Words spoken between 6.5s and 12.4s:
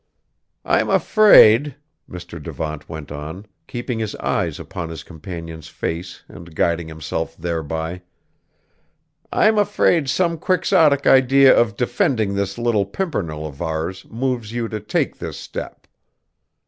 guiding himself thereby, "I'm afraid some Quixotic idea of defending